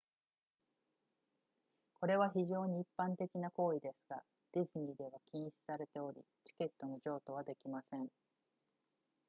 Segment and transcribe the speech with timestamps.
[1.99, 8.07] これは非常に一般的な行為ですがディズニーでは禁止されておりチケットの譲渡はできません